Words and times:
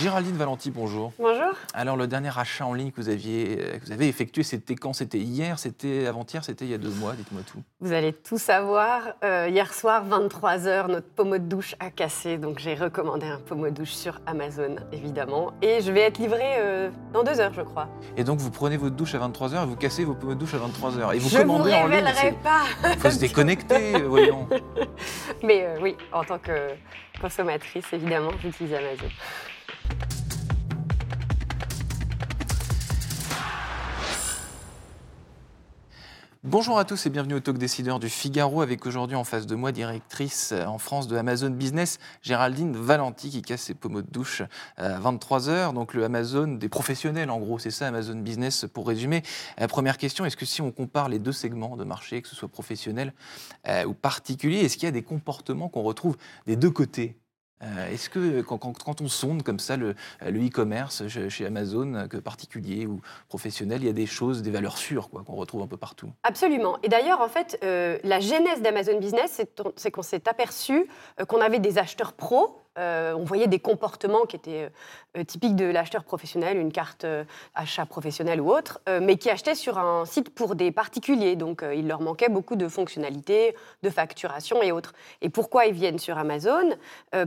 Géraldine 0.00 0.36
Valenti, 0.36 0.70
bonjour. 0.70 1.12
Bonjour. 1.18 1.52
Alors, 1.72 1.96
le 1.96 2.06
dernier 2.06 2.30
achat 2.36 2.66
en 2.66 2.74
ligne 2.74 2.90
que 2.90 3.00
vous, 3.00 3.08
aviez, 3.08 3.58
euh, 3.60 3.78
que 3.78 3.86
vous 3.86 3.92
avez 3.92 4.08
effectué, 4.08 4.42
c'était 4.42 4.74
quand? 4.74 4.92
C'était 4.92 5.18
hier? 5.18 5.58
C'était 5.58 6.06
avant-hier? 6.06 6.42
C'était 6.44 6.64
il 6.64 6.70
y 6.70 6.74
a 6.74 6.78
deux 6.78 6.90
mois? 6.90 7.12
Dites-moi 7.12 7.42
tout. 7.46 7.62
Vous 7.80 7.92
allez 7.92 8.12
tout 8.12 8.38
savoir. 8.38 9.02
Euh, 9.22 9.48
hier 9.50 9.72
soir, 9.72 10.04
23h, 10.08 10.88
notre 10.88 11.06
pommeau 11.08 11.38
de 11.38 11.44
douche 11.44 11.76
a 11.78 11.90
cassé. 11.90 12.38
Donc, 12.38 12.58
j'ai 12.58 12.74
recommandé 12.74 13.26
un 13.26 13.38
pommeau 13.38 13.66
de 13.66 13.70
douche 13.70 13.92
sur 13.92 14.20
Amazon, 14.26 14.76
évidemment. 14.92 15.52
Et 15.62 15.80
je 15.80 15.92
vais 15.92 16.00
être 16.00 16.18
livré 16.18 16.42
euh, 16.58 16.90
dans 17.12 17.22
deux 17.22 17.38
heures, 17.38 17.54
je 17.54 17.62
crois. 17.62 17.88
Et 18.16 18.24
donc, 18.24 18.40
vous 18.40 18.50
prenez 18.50 18.76
votre 18.76 18.96
douche 18.96 19.14
à 19.14 19.18
23h 19.18 19.62
et 19.62 19.66
vous 19.66 19.76
cassez 19.76 20.04
vos 20.04 20.14
pommeaux 20.14 20.34
de 20.34 20.40
douche 20.40 20.54
à 20.54 20.58
23h. 20.58 21.14
Et 21.14 21.18
vous 21.18 21.28
je 21.28 21.38
commandez 21.38 21.70
vous 21.70 21.76
en 21.76 21.82
ligne. 21.86 21.90
révélerai 21.94 22.14
c'est- 22.16 22.42
pas. 22.42 22.62
Il 22.92 22.98
faut 22.98 23.10
se 23.10 23.18
déconnecter, 23.20 24.02
voyons. 24.08 24.48
Mais 25.44 25.64
euh, 25.64 25.76
oui, 25.80 25.96
en 26.12 26.24
tant 26.24 26.38
que 26.38 26.70
consommatrice, 27.20 27.84
évidemment, 27.92 28.30
j'utilise 28.42 28.74
Amazon. 28.74 29.06
Bonjour 36.46 36.78
à 36.78 36.84
tous 36.84 37.06
et 37.06 37.08
bienvenue 37.08 37.36
au 37.36 37.40
Talk 37.40 37.56
Décideur 37.56 37.98
du 37.98 38.10
Figaro 38.10 38.60
avec 38.60 38.84
aujourd'hui 38.84 39.16
en 39.16 39.24
face 39.24 39.46
de 39.46 39.54
moi 39.54 39.72
directrice 39.72 40.52
euh, 40.52 40.66
en 40.66 40.76
France 40.76 41.08
de 41.08 41.16
Amazon 41.16 41.48
Business, 41.48 41.98
Géraldine 42.20 42.76
Valenti 42.76 43.30
qui 43.30 43.40
casse 43.40 43.62
ses 43.62 43.72
pommeaux 43.72 44.02
de 44.02 44.10
douche 44.10 44.42
à 44.76 45.00
23h. 45.00 45.72
Donc 45.72 45.94
le 45.94 46.04
Amazon 46.04 46.46
des 46.48 46.68
professionnels 46.68 47.30
en 47.30 47.38
gros, 47.38 47.58
c'est 47.58 47.70
ça 47.70 47.86
Amazon 47.86 48.16
Business 48.16 48.66
pour 48.70 48.86
résumer. 48.86 49.22
Euh, 49.58 49.68
première 49.68 49.96
question, 49.96 50.26
est-ce 50.26 50.36
que 50.36 50.44
si 50.44 50.60
on 50.60 50.70
compare 50.70 51.08
les 51.08 51.18
deux 51.18 51.32
segments 51.32 51.78
de 51.78 51.84
marché, 51.84 52.20
que 52.20 52.28
ce 52.28 52.36
soit 52.36 52.48
professionnel 52.50 53.14
euh, 53.66 53.86
ou 53.86 53.94
particulier, 53.94 54.58
est-ce 54.58 54.76
qu'il 54.76 54.84
y 54.84 54.88
a 54.88 54.92
des 54.92 55.02
comportements 55.02 55.70
qu'on 55.70 55.82
retrouve 55.82 56.18
des 56.46 56.56
deux 56.56 56.70
côtés 56.70 57.16
Euh, 57.62 57.92
Est-ce 57.92 58.10
que 58.10 58.42
quand, 58.42 59.00
on 59.00 59.08
sonde 59.08 59.42
comme 59.42 59.58
ça 59.58 59.76
le 59.76 59.94
e-commerce 60.22 61.08
chez 61.08 61.46
Amazon, 61.46 62.08
que 62.08 62.16
particulier 62.16 62.86
ou 62.86 63.00
professionnel, 63.28 63.82
il 63.82 63.86
y 63.86 63.90
a 63.90 63.94
des 63.94 64.06
choses, 64.06 64.42
des 64.42 64.50
valeurs 64.50 64.78
sûres 64.78 65.08
qu'on 65.10 65.34
retrouve 65.34 65.62
un 65.62 65.66
peu 65.66 65.76
partout 65.76 66.10
Absolument. 66.22 66.78
Et 66.82 66.88
d'ailleurs, 66.88 67.20
en 67.20 67.28
fait, 67.28 67.58
euh, 67.62 67.98
la 68.04 68.20
genèse 68.20 68.60
d'Amazon 68.62 68.98
Business, 68.98 69.42
c'est 69.76 69.90
qu'on 69.90 70.02
s'est 70.02 70.28
aperçu 70.28 70.88
euh, 71.20 71.24
qu'on 71.24 71.40
avait 71.40 71.58
des 71.58 71.78
acheteurs 71.78 72.12
pros. 72.12 72.60
Euh, 72.78 73.14
on 73.14 73.24
voyait 73.24 73.46
des 73.46 73.60
comportements 73.60 74.24
qui 74.26 74.36
étaient 74.36 74.70
euh, 75.16 75.24
typiques 75.24 75.56
de 75.56 75.64
l'acheteur 75.64 76.04
professionnel, 76.04 76.56
une 76.56 76.72
carte 76.72 77.04
euh, 77.04 77.24
achat 77.54 77.86
professionnel 77.86 78.40
ou 78.40 78.50
autre, 78.50 78.80
mais 79.00 79.16
qui 79.16 79.30
achetaient 79.30 79.54
sur 79.54 79.78
un 79.78 80.04
site 80.04 80.30
pour 80.30 80.54
des 80.54 80.70
particuliers. 80.70 81.36
Donc, 81.36 81.64
il 81.74 81.86
leur 81.86 82.00
manquait 82.00 82.28
beaucoup 82.28 82.56
de 82.56 82.68
fonctionnalités, 82.68 83.54
de 83.82 83.90
facturation 83.90 84.62
et 84.62 84.72
autres. 84.72 84.92
Et 85.22 85.28
pourquoi 85.28 85.66
ils 85.66 85.74
viennent 85.74 85.98
sur 85.98 86.18
Amazon? 86.18 86.70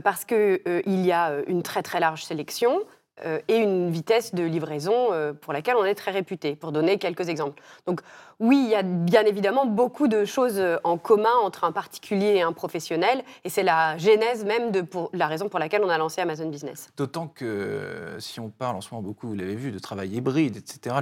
Parce 0.04 0.24
qu'il 0.24 0.60
y 0.86 1.12
a 1.12 1.32
une 1.46 1.62
très 1.62 1.82
très 1.82 2.00
large 2.00 2.24
sélection 2.24 2.80
euh, 3.24 3.40
et 3.48 3.56
une 3.56 3.90
vitesse 3.90 4.34
de 4.34 4.42
livraison 4.42 5.12
euh, 5.12 5.32
pour 5.32 5.52
laquelle 5.52 5.76
on 5.76 5.84
est 5.84 5.94
très 5.94 6.10
réputé, 6.10 6.54
pour 6.56 6.72
donner 6.72 6.98
quelques 6.98 7.28
exemples. 7.28 7.62
Donc 7.86 8.00
oui, 8.40 8.62
il 8.64 8.70
y 8.70 8.74
a 8.74 8.82
bien 8.82 9.22
évidemment 9.22 9.66
beaucoup 9.66 10.06
de 10.06 10.24
choses 10.24 10.58
euh, 10.58 10.78
en 10.84 10.98
commun 10.98 11.34
entre 11.42 11.64
un 11.64 11.72
particulier 11.72 12.36
et 12.36 12.42
un 12.42 12.52
professionnel, 12.52 13.22
et 13.44 13.48
c'est 13.48 13.62
la 13.62 13.98
genèse 13.98 14.44
même 14.44 14.70
de 14.70 14.84
la 15.12 15.26
raison 15.26 15.48
pour 15.48 15.58
laquelle 15.58 15.82
on 15.84 15.88
a 15.88 15.98
lancé 15.98 16.20
Amazon 16.20 16.48
Business. 16.48 16.90
D'autant 16.96 17.26
que 17.28 18.16
si 18.18 18.40
on 18.40 18.50
parle 18.50 18.76
en 18.76 18.80
ce 18.80 18.94
moment 18.94 19.02
beaucoup, 19.02 19.28
vous 19.28 19.34
l'avez 19.34 19.56
vu, 19.56 19.72
de 19.72 19.78
travail 19.78 20.10
hybride, 20.16 20.56
etc., 20.56 20.96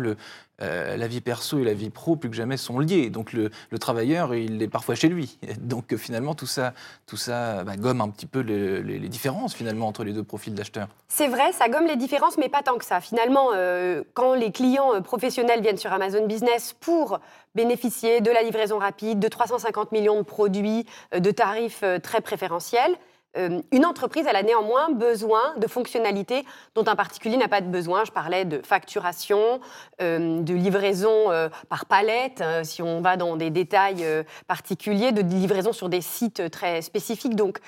euh, 0.63 0.97
la 0.97 1.07
vie 1.07 1.21
perso 1.21 1.59
et 1.59 1.65
la 1.65 1.75
vie 1.75 1.91
pro, 1.91 2.17
plus 2.17 2.31
que 2.31 2.37
jamais, 2.37 2.57
sont 2.57 2.79
liés. 2.79 3.11
Donc 3.11 3.33
le, 3.33 3.51
le 3.71 3.79
travailleur, 3.79 4.35
il 4.35 4.63
est 4.63 4.69
parfois 4.69 4.95
chez 4.95 5.09
lui. 5.09 5.39
Donc 5.61 5.93
euh, 5.93 5.97
finalement, 5.97 6.35
tout 6.35 6.47
ça, 6.47 6.73
tout 7.07 7.17
ça 7.17 7.65
bah, 7.65 7.77
gomme 7.77 8.01
un 8.01 8.09
petit 8.09 8.27
peu 8.27 8.43
le- 8.43 8.81
les, 8.81 9.09
différences 9.09 9.55
finalement 9.55 9.87
entre 9.87 10.03
les 10.03 10.13
deux 10.13 10.25
profils 10.25 10.55
d'acheteurs. 10.55 10.89
C'est 11.09 11.29
vrai, 11.29 11.53
ça 11.53 11.69
gomme 11.69 11.87
les 11.87 11.97
différences, 11.97 12.39
mais 12.39 12.49
pas 12.49 12.63
tant 12.63 12.79
que 12.79 12.85
ça. 12.85 13.01
Finalement, 13.01 13.51
euh, 13.55 14.03
quand 14.15 14.35
les 14.35 14.51
clients 14.51 15.01
professionnels 15.03 15.61
viennent 15.61 15.77
sur 15.77 15.93
Amazon 15.93 16.27
Business 16.27 16.75
pour 16.81 17.21
bénéficier 17.55 18.21
de 18.21 18.31
la 18.31 18.43
livraison 18.43 18.79
rapide, 18.79 19.19
de 19.19 19.29
350 19.29 19.93
millions 19.93 20.17
de 20.17 20.23
produits, 20.23 20.87
de 21.17 21.31
tarifs 21.31 21.85
très 22.03 22.21
préférentiels, 22.21 22.97
euh, 23.37 23.61
une 23.73 23.85
entreprise, 23.85 24.27
elle 24.29 24.37
a 24.37 24.43
néanmoins 24.43 24.91
besoin 24.91 25.55
de 25.57 25.67
fonctionnalités 25.67 26.45
dont 26.75 26.85
un 26.87 26.97
particulier 26.97 27.37
n'a 27.37 27.49
pas 27.49 27.61
de 27.61 27.69
besoin. 27.69 28.05
Je 28.05 28.13
parlais 28.13 28.45
de 28.45 28.61
facturation, 28.65 29.61
euh, 30.03 30.41
de 30.41 30.55
livraison 30.55 31.31
euh, 31.31 31.49
par 31.69 31.87
palette, 31.87 32.41
euh, 32.41 32.65
si 32.65 32.83
on 32.83 33.01
va 33.01 33.17
dans 33.17 33.37
des 33.37 33.51
détails 33.51 34.05
particuliers, 34.47 35.13
de 35.13 35.23
livraison 35.23 35.73
sur 35.73 35.89
des 35.89 36.01
sites 36.01 36.51
très 36.51 36.83
spécifiques. 36.83 37.37
Donc, 37.37 37.59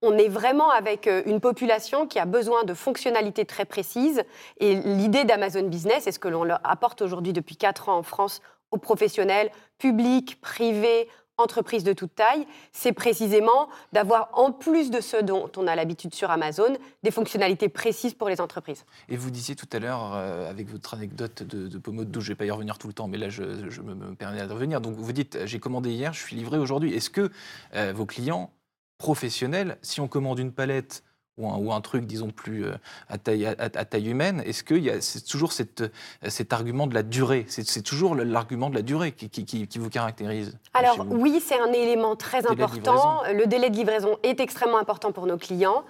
on 0.00 0.16
est 0.16 0.28
vraiment 0.28 0.70
avec 0.70 1.10
une 1.26 1.40
population 1.40 2.06
qui 2.06 2.20
a 2.20 2.24
besoin 2.24 2.62
de 2.62 2.72
fonctionnalités 2.72 3.44
très 3.44 3.64
précises. 3.64 4.22
Et 4.60 4.76
l'idée 4.76 5.24
d'Amazon 5.24 5.64
Business, 5.64 6.06
et 6.06 6.12
ce 6.12 6.20
que 6.20 6.28
l'on 6.28 6.48
apporte 6.62 7.02
aujourd'hui 7.02 7.32
depuis 7.32 7.56
4 7.56 7.88
ans 7.88 7.98
en 7.98 8.02
France 8.04 8.40
aux 8.70 8.78
professionnels, 8.78 9.50
publics, 9.78 10.40
privés, 10.40 11.08
entreprises 11.38 11.84
de 11.84 11.92
toute 11.92 12.14
taille, 12.14 12.46
c'est 12.72 12.92
précisément 12.92 13.68
d'avoir, 13.92 14.30
en 14.32 14.50
plus 14.52 14.90
de 14.90 15.00
ce 15.00 15.16
dont 15.16 15.50
on 15.56 15.66
a 15.66 15.76
l'habitude 15.76 16.14
sur 16.14 16.30
Amazon, 16.30 16.76
des 17.02 17.10
fonctionnalités 17.10 17.68
précises 17.68 18.14
pour 18.14 18.28
les 18.28 18.40
entreprises. 18.40 18.84
Et 19.08 19.16
vous 19.16 19.30
disiez 19.30 19.54
tout 19.54 19.68
à 19.72 19.78
l'heure, 19.78 20.12
euh, 20.14 20.50
avec 20.50 20.68
votre 20.68 20.94
anecdote 20.94 21.42
de, 21.44 21.68
de 21.68 21.78
pommeau 21.78 22.04
de 22.04 22.20
je 22.20 22.26
ne 22.26 22.28
vais 22.32 22.34
pas 22.34 22.46
y 22.46 22.50
revenir 22.50 22.78
tout 22.78 22.88
le 22.88 22.92
temps, 22.92 23.06
mais 23.06 23.18
là, 23.18 23.28
je, 23.28 23.42
me, 23.42 23.94
me 23.94 24.14
permets 24.14 24.42
revenir. 24.52 24.80
Donc 24.80 24.96
vous 24.96 25.12
dites, 25.12 25.38
j'ai 25.44 25.60
commandé 25.60 25.90
hier, 25.90 26.12
je 26.12 26.20
suis 26.20 26.36
livré 26.36 26.58
aujourd'hui. 26.58 26.94
Est-ce 26.94 27.10
que 27.10 27.30
euh, 27.74 27.92
vos 27.94 28.06
clients 28.06 28.50
professionnels, 28.98 29.78
si 29.82 30.00
on 30.00 30.08
commande 30.08 30.38
une 30.38 30.52
palette 30.52 31.04
ou 31.38 31.48
un, 31.50 31.56
ou 31.56 31.72
un 31.72 31.80
truc, 31.80 32.04
disons, 32.04 32.30
plus 32.30 32.66
euh, 32.66 32.72
à, 33.08 33.16
taille, 33.16 33.46
à, 33.46 33.52
à 33.58 33.68
taille 33.84 34.08
humaine, 34.10 34.42
est-ce 34.44 34.62
que 34.64 34.74
y 34.74 34.90
a- 34.90 35.00
c'est 35.00 35.24
toujours 35.24 35.52
cette, 35.52 35.84
cet 36.28 36.52
argument 36.52 36.86
de 36.86 36.94
la 36.94 37.02
durée? 37.02 37.46
C'est 37.48 37.82
toujours 37.82 38.14
l'argument 38.14 38.68
de 38.70 38.74
la 38.74 38.82
durée 38.82 39.12
qui, 39.12 39.30
qui- 39.30 39.44
qui- 39.44 39.66
qui 39.68 39.78
vous 39.78 39.88
caractérise 39.88 40.58
Alors 40.74 41.06
oui, 41.08 41.40
c'est 41.44 41.58
un 41.58 41.72
élément 41.72 42.16
très 42.16 42.46
important. 42.46 43.22
Le 43.32 43.46
délai 43.46 43.70
de 43.70 43.76
livraison 43.76 44.18
est 44.22 44.40
extrêmement 44.40 44.78
important 44.78 45.12
pour 45.12 45.26
nos 45.26 45.38
clients. 45.38 45.84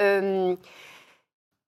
Euh, 0.00 0.56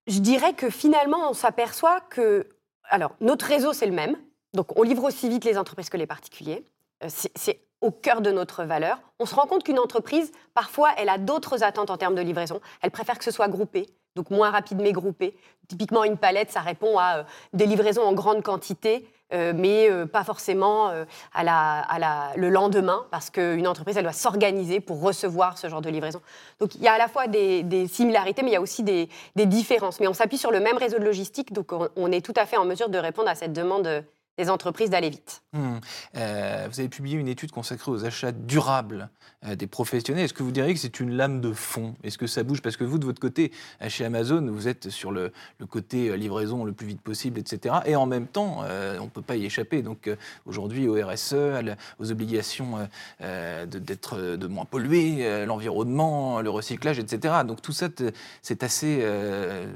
je 0.06 0.18
dirais 0.20 0.54
que 0.54 0.70
finalement, 0.70 1.30
on 1.30 1.34
s'aperçoit 1.34 2.00
que... 2.00 2.46
Alors, 2.88 3.14
notre 3.20 3.44
réseau, 3.46 3.72
c'est 3.72 3.86
le 3.86 3.92
même. 3.92 4.16
Donc, 4.54 4.78
on 4.78 4.82
livre 4.82 5.04
aussi 5.04 5.28
vite 5.28 5.44
les 5.44 5.58
entreprises 5.58 5.90
que 5.90 5.96
les 5.96 6.06
particuliers. 6.06 6.64
Euh, 7.04 7.08
C'est 7.10 7.60
au 7.86 7.92
cœur 7.92 8.20
de 8.20 8.32
notre 8.32 8.64
valeur. 8.64 8.98
On 9.20 9.26
se 9.26 9.34
rend 9.34 9.46
compte 9.46 9.62
qu'une 9.62 9.78
entreprise, 9.78 10.32
parfois, 10.54 10.90
elle 10.98 11.08
a 11.08 11.18
d'autres 11.18 11.62
attentes 11.62 11.88
en 11.88 11.96
termes 11.96 12.16
de 12.16 12.20
livraison. 12.20 12.60
Elle 12.82 12.90
préfère 12.90 13.16
que 13.16 13.24
ce 13.24 13.30
soit 13.30 13.46
groupé, 13.46 13.86
donc 14.16 14.30
moins 14.30 14.50
rapide 14.50 14.80
mais 14.80 14.90
groupé. 14.90 15.36
Typiquement, 15.68 16.02
une 16.02 16.16
palette, 16.16 16.50
ça 16.50 16.60
répond 16.60 16.98
à 16.98 17.18
euh, 17.18 17.22
des 17.52 17.66
livraisons 17.66 18.02
en 18.02 18.12
grande 18.12 18.42
quantité, 18.42 19.08
euh, 19.32 19.52
mais 19.54 19.88
euh, 19.88 20.04
pas 20.04 20.24
forcément 20.24 20.90
à 21.32 21.44
la, 21.44 21.78
à 21.80 21.98
la- 22.00 22.32
le 22.34 22.50
lendemain, 22.50 23.06
parce 23.12 23.30
qu'une 23.30 23.68
entreprise, 23.68 23.96
elle 23.96 24.02
doit 24.02 24.12
s'organiser 24.12 24.80
pour 24.80 25.00
recevoir 25.00 25.56
ce 25.56 25.68
genre 25.68 25.80
de 25.80 25.90
livraison. 25.90 26.20
Donc, 26.58 26.74
il 26.74 26.82
y 26.82 26.88
a 26.88 26.94
à 26.94 26.98
la 26.98 27.06
fois 27.06 27.28
des, 27.28 27.86
similarités, 27.86 28.42
mais 28.42 28.50
il 28.50 28.54
y 28.54 28.56
a 28.56 28.60
aussi 28.60 28.82
des, 28.82 29.08
différences. 29.36 30.00
Mais 30.00 30.08
on 30.08 30.14
s'appuie 30.14 30.38
sur 30.38 30.50
le 30.50 30.58
même 30.58 30.76
réseau 30.76 30.98
de 30.98 31.04
logistique, 31.04 31.52
donc 31.52 31.70
on, 31.72 32.10
est 32.10 32.24
tout 32.24 32.34
à 32.34 32.46
fait 32.46 32.56
en 32.56 32.64
mesure 32.64 32.88
de 32.88 32.98
répondre 32.98 33.28
à 33.28 33.36
cette 33.36 33.52
demande 33.52 34.04
des 34.38 34.50
entreprises 34.50 34.90
d'aller 34.90 35.10
vite. 35.10 35.42
Hmm. 35.56 35.78
Euh, 36.16 36.66
vous 36.70 36.80
avez 36.80 36.88
publié 36.88 37.18
une 37.18 37.28
étude 37.28 37.50
consacrée 37.50 37.90
aux 37.90 38.04
achats 38.04 38.32
durables 38.32 39.08
euh, 39.46 39.54
des 39.56 39.66
professionnels. 39.66 40.24
Est-ce 40.24 40.34
que 40.34 40.42
vous 40.42 40.50
diriez 40.50 40.74
que 40.74 40.80
c'est 40.80 41.00
une 41.00 41.16
lame 41.16 41.40
de 41.40 41.52
fond? 41.52 41.94
Est-ce 42.04 42.18
que 42.18 42.26
ça 42.26 42.42
bouge? 42.42 42.60
Parce 42.60 42.76
que 42.76 42.84
vous, 42.84 42.98
de 42.98 43.06
votre 43.06 43.20
côté, 43.20 43.52
euh, 43.80 43.88
chez 43.88 44.04
Amazon, 44.04 44.44
vous 44.50 44.68
êtes 44.68 44.90
sur 44.90 45.12
le, 45.12 45.32
le 45.58 45.66
côté 45.66 46.14
livraison 46.16 46.64
le 46.64 46.72
plus 46.72 46.86
vite 46.86 47.00
possible, 47.00 47.38
etc. 47.38 47.76
Et 47.86 47.96
en 47.96 48.04
même 48.06 48.26
temps, 48.26 48.60
euh, 48.64 48.98
on 49.00 49.04
ne 49.04 49.08
peut 49.10 49.22
pas 49.22 49.36
y 49.36 49.46
échapper. 49.46 49.80
Donc 49.82 50.10
aujourd'hui, 50.44 50.88
au 50.88 50.94
RSE, 50.94 51.32
la- 51.62 51.76
aux 51.98 52.10
obligations 52.12 52.88
de, 53.20 53.78
d'être, 53.78 54.18
de 54.36 54.46
moins 54.46 54.64
polluer, 54.66 55.46
l'environnement, 55.46 56.40
le 56.42 56.50
recyclage, 56.50 56.98
etc. 56.98 57.34
Donc 57.46 57.62
tout 57.62 57.72
ça, 57.72 57.88
c'est 58.42 58.62
assez, 58.62 58.98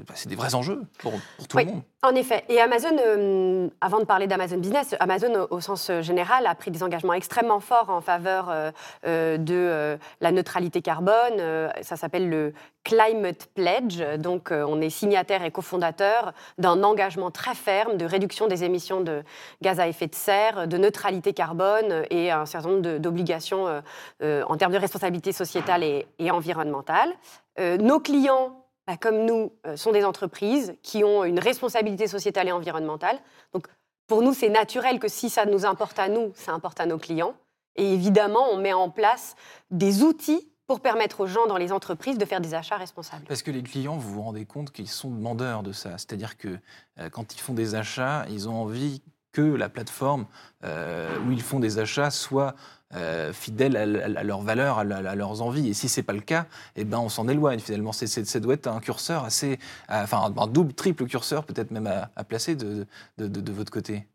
bah, 0.07 0.13
c'est 0.15 0.29
des 0.29 0.35
vrais 0.35 0.53
enjeux 0.55 0.81
pour, 0.99 1.13
pour 1.37 1.47
tout 1.47 1.57
Oui. 1.57 1.65
le 1.65 1.71
monde. 1.71 1.81
En 2.03 2.15
effet. 2.15 2.43
Et 2.49 2.59
Amazon, 2.59 3.69
avant 3.79 3.99
de 3.99 4.05
parler 4.05 4.25
d'Amazon 4.27 4.57
Business, 4.57 4.95
Amazon, 4.99 5.47
au, 5.51 5.59
sens 5.75 6.01
général, 6.01 6.45
a 6.45 6.55
pris 6.55 6.71
des 6.71 6.83
engagements 6.83 7.13
extrêmement 7.13 7.59
forts 7.59 7.89
en 7.89 8.01
faveur 8.01 8.49
euh, 8.49 8.71
euh, 9.05 9.37
de 9.37 9.97
la 10.19 10.31
neutralité 10.31 10.81
carbone. 10.81 11.41
ça 11.81 11.95
s'appelle 11.95 12.29
le 12.29 12.53
Climate 12.83 13.47
Pledge. 13.53 14.01
Donc, 14.17 14.51
on 14.51 14.81
est 14.81 14.89
signataire 14.89 15.43
et 15.43 15.51
cofondateur 15.51 16.33
d'un 16.57 16.83
engagement 16.83 17.31
très 17.31 17.55
ferme 17.55 17.97
de 17.97 18.05
réduction 18.05 18.47
des 18.47 18.63
émissions 18.63 19.01
de 19.01 19.23
gaz 19.61 19.79
à 19.79 19.87
effet 19.87 20.07
de 20.07 20.15
serre, 20.15 20.67
de 20.67 20.77
neutralité 20.77 21.33
carbone 21.33 22.03
et 22.09 22.31
un 22.31 22.45
certain 22.45 22.69
nombre 22.69 22.97
d'obligations 22.97 23.81
en 24.21 24.57
termes 24.57 24.73
de 24.73 24.77
responsabilité 24.77 25.31
sociétale 25.31 25.83
et, 25.83 26.07
et 26.19 26.31
environnementale. 26.31 27.11
nos 27.59 27.99
clients 27.99 28.61
bah, 28.87 28.97
comme 28.97 29.25
nous, 29.25 29.53
euh, 29.67 29.77
sont 29.77 29.91
des 29.91 30.03
entreprises 30.03 30.75
qui 30.81 31.03
ont 31.03 31.23
une 31.23 31.39
responsabilité 31.39 32.07
sociétale 32.07 32.47
et 32.47 32.51
environnementale. 32.51 33.17
Donc, 33.53 33.67
pour 34.11 34.21
nous, 34.21 34.33
c'est 34.33 34.49
naturel 34.49 34.99
que 34.99 35.07
si 35.07 35.29
ça 35.29 35.45
nous 35.45 35.65
importe 35.65 35.97
à 35.97 36.09
nous, 36.09 36.33
ça 36.35 36.51
importe 36.51 36.81
à 36.81 36.85
nos 36.85 36.97
clients. 36.97 37.33
Et 37.77 37.93
évidemment, 37.93 38.45
on 38.51 38.57
met 38.57 38.73
en 38.73 38.89
place 38.89 39.37
des 39.69 40.03
outils 40.03 40.49
pour 40.67 40.81
permettre 40.81 41.21
aux 41.21 41.27
gens 41.27 41.47
dans 41.47 41.55
les 41.55 41.71
entreprises 41.71 42.17
de 42.17 42.25
faire 42.25 42.41
des 42.41 42.53
achats 42.53 42.75
responsables. 42.75 43.23
Parce 43.23 43.41
que 43.41 43.51
les 43.51 43.63
clients, 43.63 43.95
vous 43.95 44.15
vous 44.15 44.21
rendez 44.21 44.43
compte 44.43 44.71
qu'ils 44.71 44.89
sont 44.89 45.09
demandeurs 45.09 45.63
de 45.63 45.71
ça. 45.71 45.91
C'est-à-dire 45.91 46.35
que 46.35 46.59
euh, 46.99 47.09
quand 47.09 47.33
ils 47.33 47.39
font 47.39 47.53
des 47.53 47.73
achats, 47.73 48.25
ils 48.29 48.49
ont 48.49 48.61
envie 48.61 49.01
que 49.31 49.41
la 49.41 49.69
plateforme 49.69 50.25
euh, 50.63 51.17
où 51.25 51.31
ils 51.31 51.41
font 51.41 51.59
des 51.59 51.79
achats 51.79 52.11
soit 52.11 52.55
euh, 52.93 53.31
fidèles 53.31 53.77
à, 53.77 54.23
leurs 54.23 54.41
valeurs, 54.41 54.79
à, 54.79 54.83
leurs 54.83 55.41
envies. 55.41 55.69
Et 55.69 55.73
si 55.73 55.87
c'est 55.87 56.03
pas 56.03 56.13
le 56.13 56.19
cas, 56.19 56.45
eh 56.75 56.83
ben 56.83 56.99
on 56.99 57.09
s'en 57.09 57.27
éloigne 57.27 57.59
finalement. 57.59 57.93
C'est, 57.93 58.07
ça 58.07 58.39
doit 58.39 58.55
être 58.55 58.67
un 58.67 58.79
curseur 58.81 59.23
assez, 59.23 59.59
enfin 59.87 60.33
un 60.35 60.47
double, 60.47 60.73
triple 60.73 61.05
curseur 61.05 61.45
peut-être 61.45 61.71
même 61.71 61.87
à, 61.87 62.23
placer 62.23 62.55
de, 62.55 62.85
de, 63.17 63.51
votre 63.51 63.71
côté. 63.71 64.05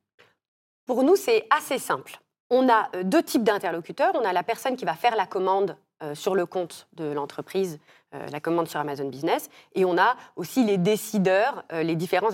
Pour 0.86 1.02
nous, 1.02 1.16
c'est 1.16 1.46
assez 1.50 1.78
simple. 1.78 2.20
On 2.50 2.68
a 2.68 2.88
euh, 2.94 3.02
deux 3.02 3.22
types 3.22 3.42
d'interlocuteurs. 3.42 4.12
On 4.14 4.24
a 4.24 4.32
la 4.32 4.42
personne 4.42 4.76
qui 4.76 4.84
va 4.84 4.94
faire 4.94 5.16
la 5.16 5.26
commande 5.26 5.76
euh, 6.02 6.14
sur 6.14 6.34
le 6.34 6.46
compte 6.46 6.86
de 6.92 7.04
l'entreprise, 7.04 7.78
la 8.12 8.40
commande 8.40 8.68
sur 8.68 8.80
Amazon 8.80 9.08
Business. 9.08 9.50
Et 9.74 9.84
on 9.84 9.98
a 9.98 10.16
aussi 10.36 10.64
les 10.64 10.78
décideurs, 10.78 11.64
les 11.72 11.96
différents 11.96 12.30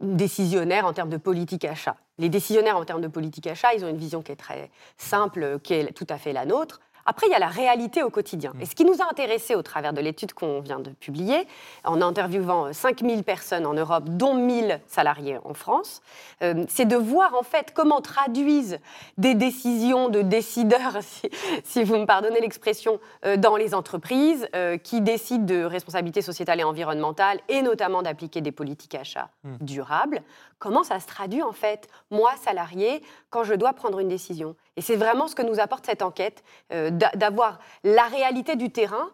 décisionnaires 0.00 0.86
en 0.86 0.92
termes 0.92 1.10
de 1.10 1.16
politique 1.16 1.64
achat. 1.64 1.96
Les 2.18 2.28
décisionnaires 2.28 2.76
en 2.76 2.84
termes 2.84 3.02
de 3.02 3.08
politique 3.08 3.46
achat, 3.46 3.74
ils 3.74 3.84
ont 3.84 3.88
une 3.88 3.98
vision 3.98 4.22
qui 4.22 4.32
est 4.32 4.36
très 4.36 4.70
simple, 4.96 5.58
qui 5.62 5.74
est 5.74 5.92
tout 5.92 6.06
à 6.08 6.18
fait 6.18 6.32
la 6.32 6.46
nôtre. 6.46 6.80
Après, 7.06 7.26
il 7.28 7.30
y 7.30 7.34
a 7.34 7.38
la 7.38 7.48
réalité 7.48 8.02
au 8.02 8.10
quotidien. 8.10 8.52
Mm. 8.54 8.62
Et 8.62 8.66
ce 8.66 8.74
qui 8.74 8.84
nous 8.84 9.00
a 9.00 9.08
intéressé 9.10 9.54
au 9.54 9.62
travers 9.62 9.92
de 9.92 10.00
l'étude 10.00 10.32
qu'on 10.32 10.60
vient 10.60 10.80
de 10.80 10.90
publier, 10.90 11.46
en 11.84 12.02
interviewant 12.02 12.72
5000 12.72 13.22
personnes 13.24 13.66
en 13.66 13.74
Europe, 13.74 14.04
dont 14.08 14.34
1000 14.34 14.80
salariés 14.86 15.38
en 15.44 15.54
France, 15.54 16.02
euh, 16.42 16.64
c'est 16.68 16.84
de 16.84 16.96
voir 16.96 17.34
en 17.34 17.42
fait 17.42 17.72
comment 17.72 18.00
traduisent 18.00 18.78
des 19.18 19.34
décisions 19.34 20.08
de 20.08 20.22
décideurs, 20.22 20.98
si, 21.64 21.84
vous 21.84 21.96
me 21.96 22.06
pardonnez 22.06 22.40
l'expression, 22.40 23.00
euh, 23.24 23.36
dans 23.36 23.56
les 23.56 23.74
entreprises 23.74 24.48
euh, 24.54 24.76
qui 24.76 25.00
décident 25.00 25.44
de 25.44 25.62
responsabilité 25.62 26.22
sociétale 26.22 26.60
et 26.60 26.64
environnementale 26.64 27.40
et 27.48 27.62
notamment 27.62 28.02
d'appliquer 28.02 28.40
des 28.40 28.52
politiques 28.52 28.94
achats 28.94 29.30
mm. 29.44 29.56
durables. 29.60 30.22
Comment 30.58 30.84
ça 30.84 31.00
se 31.00 31.06
traduit 31.06 31.42
en 31.42 31.52
fait, 31.52 31.88
moi 32.10 32.32
salarié, 32.42 33.02
quand 33.30 33.44
je 33.44 33.54
dois 33.54 33.74
prendre 33.74 33.98
une 34.00 34.08
décision? 34.08 34.56
Et 34.76 34.80
c'est 34.80 34.96
vraiment 34.96 35.26
ce 35.26 35.34
que 35.34 35.42
nous 35.42 35.60
apporte 35.60 35.86
cette 35.86 36.02
enquête, 36.02 36.42
euh, 36.72 36.90
d'avoir 36.96 37.58
la 37.84 38.04
réalité 38.04 38.56
du 38.56 38.70
terrain 38.70 39.10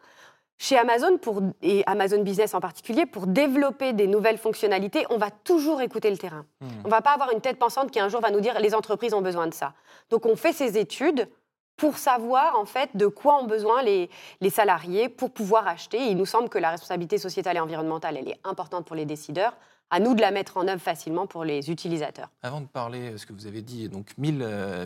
chez 0.59 0.79
Amazon 0.79 1.19
pour, 1.19 1.43
et 1.61 1.83
Amazon 1.87 2.23
Business 2.23 2.55
en 2.55 2.61
particulier, 2.61 3.05
pour 3.05 3.27
développer 3.27 3.93
des 3.93 4.07
nouvelles 4.07 4.39
fonctionnalités, 4.39 5.05
on 5.11 5.17
va 5.17 5.31
toujours 5.31 5.81
écouter 5.81 6.09
le 6.09 6.17
terrain. 6.17 6.45
Hmm. 6.61 6.69
On 6.85 6.87
ne 6.87 6.91
va 6.91 7.03
pas 7.03 7.11
avoir 7.11 7.33
une 7.33 7.41
tête 7.41 7.59
pensante 7.59 7.91
qui 7.91 7.99
un 7.99 8.09
jour 8.09 8.21
va 8.21 8.31
nous 8.31 8.41
dire 8.41 8.59
les 8.61 8.75
entreprises 8.75 9.13
ont 9.13 9.23
besoin 9.23 9.49
de 9.49 9.55
ça. 9.55 9.73
Donc 10.11 10.25
on 10.25 10.37
fait 10.37 10.53
ces 10.53 10.79
études 10.79 11.29
pour 11.77 11.99
savoir 11.99 12.57
en 12.57 12.65
fait 12.65 12.91
de 12.95 13.09
quoi 13.09 13.43
ont 13.43 13.47
besoin 13.47 13.83
les, 13.83 14.09
les 14.41 14.51
salariés 14.51 15.09
pour 15.09 15.33
pouvoir 15.33 15.67
acheter. 15.67 15.99
il 15.99 16.17
nous 16.17 16.27
semble 16.27 16.49
que 16.49 16.59
la 16.59 16.71
responsabilité 16.71 17.19
sociétale 17.19 17.57
et 17.57 17.61
environnementale, 17.61 18.17
elle 18.17 18.29
est 18.29 18.39
importante 18.45 18.85
pour 18.85 18.95
les 18.95 19.05
décideurs 19.05 19.55
à 19.93 20.01
nous 20.01 20.15
de 20.15 20.23
la 20.23 20.31
mettre 20.31 20.57
en 20.57 20.67
œuvre 20.67 20.81
facilement 20.81 21.27
pour 21.27 21.45
les 21.45 21.71
utilisateurs. 21.71 22.31
Avant 22.43 22.63
de 22.63 22.67
parler, 22.67 23.11
de 23.11 23.17
ce 23.19 23.27
que 23.27 23.35
vous 23.35 23.47
avez 23.47 23.61
dit, 23.61 23.91
donc 23.91 24.07
1000, 24.17 24.39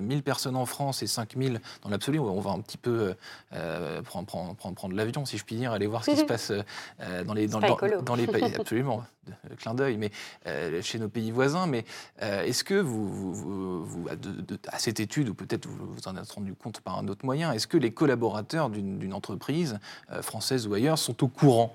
1000 0.03 0.19
euh, 0.19 0.21
personnes 0.21 0.57
en 0.57 0.67
France 0.67 1.01
et 1.01 1.07
5000 1.07 1.61
dans 1.83 1.91
l'absolu, 1.91 2.19
on 2.19 2.41
va 2.41 2.51
un 2.51 2.61
petit 2.61 2.77
peu 2.77 3.15
euh, 3.53 4.03
prendre, 4.03 4.27
prendre, 4.27 4.57
prendre, 4.57 4.97
l'avion, 4.97 5.25
si 5.25 5.39
je 5.39 5.45
puis 5.45 5.55
dire, 5.55 5.71
aller 5.71 5.87
voir 5.87 6.05
ce 6.05 6.11
qui 6.11 6.17
se 6.17 6.25
passe 6.27 6.51
euh, 6.51 7.23
dans, 7.23 7.35
les, 7.35 7.47
dans, 7.47 7.61
dans, 7.61 8.17
les 8.17 8.27
pays. 8.27 8.53
Absolument, 8.59 9.05
clin 9.59 9.75
d'œil, 9.75 9.97
mais 9.97 10.11
chez 10.83 10.99
nos 10.99 11.09
pays 11.09 11.31
voisins. 11.31 11.69
Mais 11.69 11.85
est-ce 12.21 12.65
que 12.65 12.75
vous, 12.75 13.33
vous, 13.85 14.09
à 14.67 14.79
cette 14.81 14.99
étude, 14.99 15.29
ou 15.29 15.35
peut-être 15.35 15.67
vous 15.67 15.95
vous 15.95 16.09
en 16.09 16.17
êtes 16.17 16.31
rendu 16.33 16.53
compte 16.55 16.81
par 16.81 16.99
un 16.99 17.07
autre 17.07 17.25
moyen, 17.25 17.53
est-ce 17.53 17.69
que 17.69 17.77
les 17.77 17.93
collaborateurs 17.93 18.71
d'une 18.71 19.15
entreprise 19.15 19.79
française 20.21 20.67
ou 20.67 20.75
ailleurs 20.75 20.99
sont 20.99 21.23
au 21.23 21.29
courant 21.29 21.73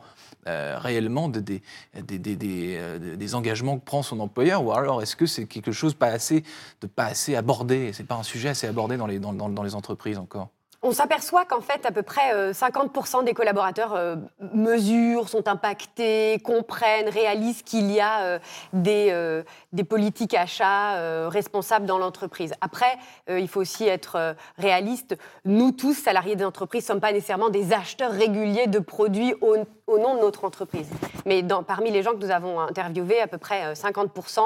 euh, 0.48 0.80
réellement 0.80 1.30
de, 1.30 1.40
des, 1.40 1.62
des, 2.02 2.18
des, 2.18 2.76
euh, 2.80 3.16
des, 3.22 3.36
engagements 3.36 3.78
que 3.78 3.86
prend 3.86 4.04
son 4.04 4.20
employeur 4.20 4.64
ou 4.64 4.72
alors 4.72 5.02
est-ce 5.02 5.16
que 5.16 5.26
c'est 5.26 5.46
quelque 5.46 5.72
chose 5.72 5.94
pas 5.94 6.08
assez, 6.08 6.44
de 6.82 6.88
pas 6.88 7.06
assez 7.06 7.36
abordé? 7.36 7.92
C'est 7.94 8.08
pas 8.08 8.16
un 8.16 8.24
sujet 8.24 8.50
assez 8.50 8.68
abordé 8.68 8.98
dans 8.98 9.08
les, 9.08 9.20
dans, 9.20 9.34
dans 9.34 9.64
les 9.64 9.76
entreprises 9.76 10.18
encore? 10.18 10.50
On 10.84 10.92
s'aperçoit 10.92 11.46
qu'en 11.46 11.62
fait, 11.62 11.86
à 11.86 11.92
peu 11.92 12.02
près 12.02 12.52
50% 12.52 13.20
euh, 13.20 13.24
des 13.24 13.34
collaborateurs 13.34 13.94
euh, 13.94 14.16
mesurent, 14.54 15.30
sont 15.30 15.48
impactés, 15.48 16.40
comprennent, 16.44 17.10
réalisent 17.10 17.62
qu'il 17.62 17.92
y 17.92 18.00
a 18.00 18.40
euh, 18.74 19.44
des, 19.74 19.84
politiques 19.84 20.34
achats 20.34 21.28
responsables 21.30 21.86
dans 21.86 21.98
l'entreprise. 21.98 22.54
Après, 22.62 22.98
il 23.28 23.48
faut 23.48 23.60
aussi 23.60 23.88
être 23.88 24.36
réaliste. 24.58 25.18
Nous 25.44 25.72
tous, 25.72 25.94
salariés 25.94 26.36
des 26.36 26.46
entreprises, 26.46 26.84
ne 26.84 26.88
sommes 26.88 27.02
pas 27.02 27.12
nécessairement 27.12 27.50
des 27.50 27.74
acheteurs 27.74 28.12
réguliers 28.12 28.68
de 28.68 28.80
produits 28.80 29.34
au, 29.42 29.58
nom 29.98 30.16
de 30.16 30.22
notre 30.22 30.46
entreprise. 30.46 30.90
Mais 31.26 31.44
parmi 31.68 31.92
les 31.92 32.04
gens 32.04 32.12
que 32.12 32.24
nous 32.24 32.32
avons 32.32 32.60
interviewés, 32.62 33.20
à 33.20 33.28
peu 33.28 33.38
près 33.38 33.74
50% 33.74 34.42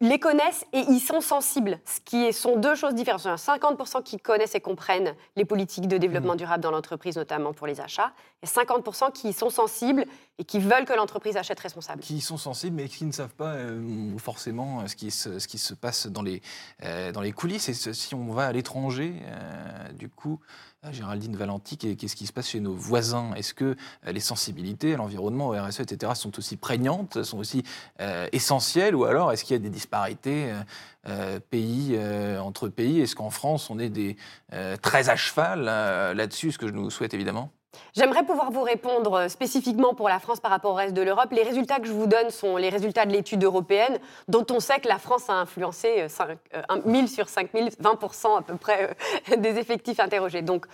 les 0.00 0.20
connaissent 0.20 0.64
et 0.72 0.84
ils 0.88 1.00
sont 1.00 1.20
sensibles, 1.20 1.80
ce 1.84 2.00
qui 2.04 2.32
sont 2.32 2.56
deux 2.56 2.74
choses 2.76 2.94
différentes. 2.94 3.24
Il 3.24 3.28
y 3.28 3.30
a 3.30 3.34
50% 3.34 4.02
qui 4.02 4.18
connaissent 4.18 4.54
et 4.54 4.60
comprennent 4.60 5.14
les 5.34 5.44
politiques 5.44 5.88
de 5.88 5.98
développement 5.98 6.34
mmh. 6.34 6.38
durable 6.38 6.62
dans 6.62 6.70
l'entreprise, 6.70 7.16
notamment 7.16 7.52
pour 7.52 7.66
les 7.66 7.80
achats, 7.80 8.12
et 8.42 8.46
50% 8.46 9.12
qui 9.12 9.32
sont 9.32 9.50
sensibles 9.50 10.06
et 10.38 10.44
qui 10.44 10.60
veulent 10.60 10.84
que 10.84 10.92
l'entreprise 10.92 11.36
achète 11.36 11.58
responsable. 11.58 12.02
Qui 12.02 12.20
sont 12.20 12.36
sensibles, 12.36 12.76
mais 12.76 12.88
qui 12.88 13.04
ne 13.04 13.12
savent 13.12 13.34
pas 13.34 13.54
euh, 13.54 14.16
forcément 14.18 14.86
ce 14.86 14.94
qui, 14.94 15.10
se, 15.10 15.40
ce 15.40 15.48
qui 15.48 15.58
se 15.58 15.74
passe 15.74 16.06
dans 16.06 16.22
les, 16.22 16.42
euh, 16.84 17.10
dans 17.10 17.20
les 17.20 17.32
coulisses. 17.32 17.68
Et 17.68 17.74
si 17.74 18.14
on 18.14 18.32
va 18.32 18.46
à 18.46 18.52
l'étranger, 18.52 19.14
euh, 19.24 19.92
du 19.92 20.08
coup, 20.08 20.38
Géraldine 20.90 21.36
Valenti, 21.36 21.76
qu'est-ce 21.76 22.16
qui 22.16 22.26
se 22.26 22.32
passe 22.32 22.48
chez 22.48 22.60
nos 22.60 22.74
voisins? 22.74 23.34
Est-ce 23.34 23.52
que 23.52 23.76
les 24.06 24.20
sensibilités 24.20 24.94
à 24.94 24.96
l'environnement, 24.96 25.48
au 25.48 25.52
RSE, 25.52 25.80
etc., 25.80 26.12
sont 26.14 26.38
aussi 26.38 26.56
prégnantes, 26.56 27.22
sont 27.24 27.38
aussi 27.38 27.62
essentielles? 28.32 28.94
Ou 28.94 29.04
alors 29.04 29.32
est-ce 29.32 29.44
qu'il 29.44 29.54
y 29.54 29.58
a 29.58 29.62
des 29.62 29.70
disparités 29.70 30.52
pays 31.50 31.98
entre 32.40 32.68
pays? 32.68 33.00
Est-ce 33.00 33.16
qu'en 33.16 33.30
France, 33.30 33.70
on 33.70 33.78
est 33.78 33.90
des, 33.90 34.16
très 34.80 35.10
à 35.10 35.16
cheval 35.16 35.64
là-dessus, 36.16 36.52
ce 36.52 36.58
que 36.58 36.68
je 36.68 36.72
nous 36.72 36.90
souhaite 36.90 37.12
évidemment 37.12 37.50
J'aimerais 37.94 38.24
pouvoir 38.24 38.50
vous 38.50 38.62
répondre 38.62 39.14
euh, 39.14 39.28
spécifiquement 39.28 39.94
pour 39.94 40.08
la 40.08 40.18
France 40.18 40.40
par 40.40 40.50
rapport 40.50 40.72
au 40.72 40.74
reste 40.74 40.94
de 40.94 41.02
l'Europe. 41.02 41.30
Les 41.32 41.42
résultats 41.42 41.78
que 41.78 41.86
je 41.86 41.92
vous 41.92 42.06
donne 42.06 42.30
sont 42.30 42.56
les 42.56 42.68
résultats 42.68 43.06
de 43.06 43.12
l'étude 43.12 43.42
européenne, 43.42 43.98
dont 44.28 44.46
on 44.50 44.60
sait 44.60 44.80
que 44.80 44.88
la 44.88 44.98
France 44.98 45.28
a 45.30 45.34
influencé 45.34 46.06
1000 46.06 46.06
euh, 46.24 47.02
euh, 47.02 47.06
sur 47.06 47.28
5000, 47.28 47.68
20% 47.82 48.38
à 48.38 48.42
peu 48.42 48.56
près 48.56 48.96
des 49.36 49.58
effectifs 49.58 50.00
interrogés. 50.00 50.42
Donc, 50.42 50.66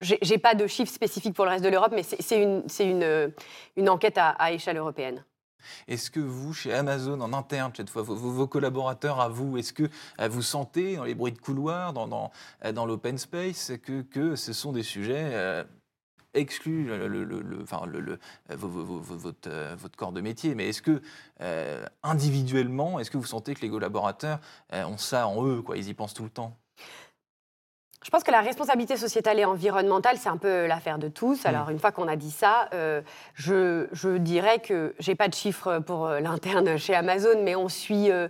je 0.00 0.14
n'ai 0.28 0.38
pas 0.38 0.54
de 0.54 0.66
chiffres 0.66 0.92
spécifiques 0.92 1.34
pour 1.34 1.44
le 1.44 1.50
reste 1.50 1.64
de 1.64 1.68
l'Europe, 1.68 1.92
mais 1.92 2.02
c'est 2.02 2.40
une, 2.40 3.88
enquête 3.88 4.18
à 4.18 4.52
échelle 4.52 4.76
européenne. 4.76 5.24
Est-ce 5.86 6.10
que 6.10 6.20
vous, 6.20 6.52
chez 6.52 6.72
Amazon, 6.72 7.20
en 7.20 7.32
interne, 7.32 7.72
cette 7.76 7.90
fois, 7.90 8.02
vos, 8.02 8.46
collaborateurs 8.46 9.20
à 9.20 9.28
vous, 9.28 9.58
est-ce 9.58 9.72
que 9.72 9.88
euh, 10.20 10.28
vous 10.28 10.42
sentez 10.42 10.96
dans 10.96 11.04
les 11.04 11.14
bruits 11.14 11.32
de 11.32 11.38
couloir, 11.38 11.92
dans, 11.92 12.30
euh, 12.64 12.86
l'open 12.86 13.18
space, 13.18 13.72
que, 13.82 14.36
ce 14.36 14.52
sont 14.52 14.72
des 14.72 14.82
sujets 14.82 15.30
euh, 15.32 15.64
exclus 16.34 16.86
le, 16.86 17.24
le, 17.24 17.62
enfin, 17.62 17.86
le, 17.86 18.18
votre, 18.50 19.40
votre, 19.76 19.96
corps 19.96 20.12
de 20.12 20.20
métier, 20.20 20.54
mais 20.54 20.68
est-ce 20.68 20.82
que 20.82 21.02
individuellement, 22.02 23.00
est-ce 23.00 23.10
que 23.10 23.16
vous 23.16 23.24
sentez 23.24 23.54
que 23.54 23.62
les 23.62 23.70
collaborateurs 23.70 24.40
ont 24.72 24.98
ça 24.98 25.26
en 25.26 25.44
eux, 25.46 25.62
quoi, 25.62 25.76
ils 25.76 25.88
y 25.88 25.94
pensent 25.94 26.14
tout 26.14 26.24
le 26.24 26.30
temps? 26.30 26.56
Je 28.04 28.10
pense 28.10 28.22
que 28.22 28.30
la 28.30 28.40
responsabilité 28.40 28.96
sociétale 28.96 29.40
et 29.40 29.44
environnementale, 29.44 30.18
c'est 30.18 30.28
un 30.28 30.36
peu 30.36 30.66
l'affaire 30.66 30.98
de 30.98 31.08
tous. 31.08 31.44
Alors, 31.44 31.68
une 31.70 31.80
fois 31.80 31.90
qu'on 31.90 32.06
a 32.06 32.14
dit 32.14 32.30
ça, 32.30 32.68
euh, 32.72 33.00
je, 33.34 33.88
je, 33.90 34.16
dirais 34.18 34.60
que 34.60 34.94
j'ai 35.00 35.16
pas 35.16 35.26
de 35.26 35.34
chiffres 35.34 35.80
pour 35.80 36.06
euh, 36.06 36.20
l'interne 36.20 36.78
chez 36.78 36.94
Amazon, 36.94 37.42
mais 37.42 37.56
on 37.56 37.68
suit 37.68 38.12
euh, 38.12 38.28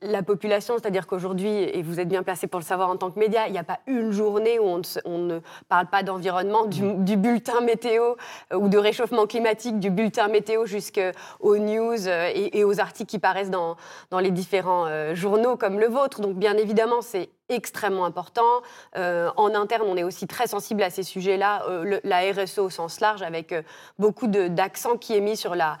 la 0.00 0.22
population, 0.22 0.74
c'est-à-dire 0.78 1.06
qu'aujourd'hui, 1.06 1.50
et 1.50 1.82
vous 1.82 2.00
êtes 2.00 2.08
bien 2.08 2.22
placé 2.22 2.46
pour 2.46 2.60
le 2.60 2.64
savoir 2.64 2.88
en 2.88 2.96
tant 2.96 3.10
que 3.10 3.18
média, 3.18 3.46
il 3.46 3.52
n'y 3.52 3.58
a 3.58 3.64
pas 3.64 3.80
une 3.86 4.10
journée 4.10 4.58
où 4.58 4.64
on 4.64 4.78
ne, 4.78 4.84
on 5.04 5.18
ne 5.18 5.40
parle 5.68 5.86
pas 5.88 6.02
d'environnement, 6.02 6.64
du, 6.64 6.94
du, 6.94 7.18
bulletin 7.18 7.60
météo 7.60 8.14
ou 8.54 8.70
de 8.70 8.78
réchauffement 8.78 9.26
climatique, 9.26 9.78
du 9.78 9.90
bulletin 9.90 10.28
météo 10.28 10.64
jusqu'aux 10.64 11.58
news 11.58 12.08
et, 12.08 12.58
et, 12.58 12.64
aux 12.64 12.80
articles 12.80 13.10
qui 13.10 13.18
paraissent 13.18 13.50
dans, 13.50 13.76
dans 14.10 14.18
les 14.18 14.30
différents 14.30 15.14
journaux 15.14 15.56
comme 15.56 15.78
le 15.78 15.86
vôtre. 15.88 16.22
Donc, 16.22 16.36
bien 16.36 16.56
évidemment, 16.56 17.02
c'est 17.02 17.28
extrêmement 17.50 18.04
important. 18.04 18.62
Euh, 18.96 19.30
en 19.36 19.54
interne, 19.54 19.82
on 19.86 19.96
est 19.96 20.02
aussi 20.02 20.26
très 20.26 20.46
sensible 20.46 20.82
à 20.82 20.90
ces 20.90 21.02
sujets-là, 21.02 21.64
euh, 21.68 22.00
la 22.04 22.20
RSE 22.32 22.58
au 22.58 22.70
sens 22.70 23.00
large, 23.00 23.22
avec 23.22 23.52
euh, 23.52 23.62
beaucoup 23.98 24.26
d'accent 24.26 24.96
qui 24.96 25.16
est 25.16 25.20
mis 25.20 25.36
sur 25.36 25.54
la 25.54 25.78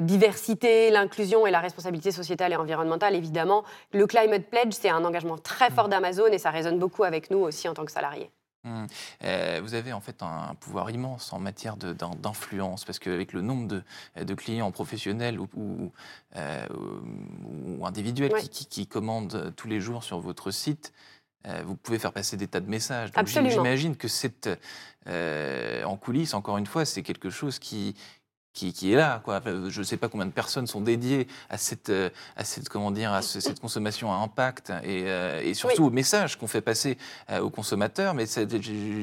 diversité, 0.00 0.90
l'inclusion 0.90 1.46
et 1.46 1.50
la 1.50 1.60
responsabilité 1.60 2.10
sociétale 2.10 2.52
et 2.52 2.56
environnementale, 2.56 3.14
évidemment. 3.14 3.64
Le 3.92 4.06
Climate 4.06 4.46
Pledge, 4.46 4.72
c'est 4.72 4.88
un 4.88 5.04
engagement 5.04 5.38
très 5.38 5.70
fort 5.70 5.86
mmh. 5.86 5.90
d'Amazon 5.90 6.26
et 6.26 6.38
ça 6.38 6.50
résonne 6.50 6.78
beaucoup 6.78 7.04
avec 7.04 7.30
nous 7.30 7.38
aussi 7.38 7.68
en 7.68 7.74
tant 7.74 7.84
que 7.84 7.92
salariés. 7.92 8.30
Mmh. 8.64 8.86
vous 9.62 9.74
avez 9.74 9.94
en 9.94 10.00
fait 10.00 10.22
un, 10.22 10.54
pouvoir 10.60 10.90
immense 10.90 11.32
en 11.32 11.38
matière 11.38 11.76
d'influence, 11.76 12.84
parce 12.84 12.98
qu'avec 12.98 13.32
le 13.32 13.40
nombre 13.40 13.66
de, 13.66 13.82
de, 14.22 14.34
clients 14.34 14.70
professionnels 14.70 15.40
ou, 15.40 15.48
ou, 16.36 17.86
individuels 17.86 18.34
qui, 18.50 18.66
qui, 18.66 18.86
commandent 18.86 19.54
tous 19.56 19.66
les 19.66 19.80
jours 19.80 20.04
sur 20.04 20.20
votre 20.20 20.50
site, 20.50 20.92
euh, 21.46 21.62
vous 21.64 21.74
pouvez 21.74 21.98
faire 21.98 22.12
passer 22.12 22.36
des 22.36 22.46
tas 22.46 22.60
de 22.60 22.68
messages. 22.68 23.10
J'imagine 23.26 23.96
que 23.96 24.08
c'est 24.08 24.48
euh, 25.06 25.82
en 25.84 25.96
coulisses, 25.96 26.34
encore 26.34 26.58
une 26.58 26.66
fois, 26.66 26.84
c'est 26.84 27.02
quelque 27.02 27.30
chose 27.30 27.58
qui, 27.58 27.94
qui, 28.52 28.92
est 28.92 28.96
là. 28.96 29.20
Quoi. 29.24 29.40
Je 29.68 29.78
ne 29.78 29.84
sais 29.84 29.96
pas 29.96 30.08
combien 30.08 30.26
de 30.26 30.32
personnes 30.32 30.66
sont 30.66 30.80
dédiées 30.80 31.26
à 31.48 31.56
cette, 31.56 31.90
euh, 31.90 32.10
à 32.36 32.44
cette, 32.44 32.68
comment 32.68 32.90
dire, 32.90 33.12
à 33.12 33.22
cette 33.22 33.60
consommation 33.60 34.12
à 34.12 34.16
impact 34.16 34.72
et, 34.84 35.54
surtout 35.54 35.84
au 35.84 35.90
message 35.90 36.36
qu'on 36.38 36.46
fait 36.46 36.60
passer 36.60 36.98
aux 37.40 37.50
consommateurs. 37.50 38.14
Mais 38.14 38.24